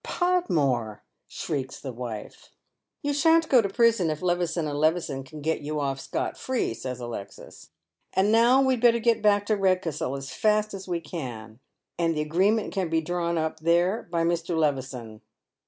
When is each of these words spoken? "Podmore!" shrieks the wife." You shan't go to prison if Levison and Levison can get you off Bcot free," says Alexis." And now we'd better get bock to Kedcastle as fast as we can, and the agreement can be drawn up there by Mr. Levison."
"Podmore!" 0.03 1.03
shrieks 1.27 1.79
the 1.79 1.93
wife." 1.93 2.49
You 3.03 3.13
shan't 3.13 3.47
go 3.49 3.61
to 3.61 3.69
prison 3.69 4.09
if 4.09 4.23
Levison 4.23 4.67
and 4.67 4.79
Levison 4.79 5.23
can 5.23 5.41
get 5.41 5.61
you 5.61 5.79
off 5.79 5.99
Bcot 5.99 6.37
free," 6.37 6.73
says 6.73 6.99
Alexis." 6.99 7.69
And 8.15 8.31
now 8.31 8.63
we'd 8.63 8.81
better 8.81 8.97
get 8.97 9.21
bock 9.21 9.45
to 9.45 9.57
Kedcastle 9.57 10.17
as 10.17 10.31
fast 10.33 10.73
as 10.73 10.87
we 10.87 11.01
can, 11.01 11.59
and 11.99 12.15
the 12.17 12.21
agreement 12.21 12.73
can 12.73 12.89
be 12.89 12.99
drawn 13.01 13.37
up 13.37 13.59
there 13.59 14.07
by 14.11 14.23
Mr. 14.23 14.57
Levison." 14.57 15.21